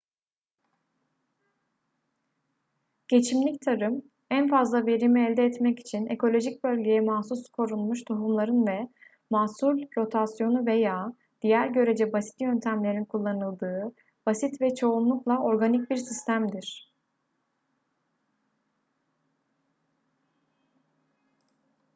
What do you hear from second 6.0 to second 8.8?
ekolojik bölgeye mahsus korunmuş tohumların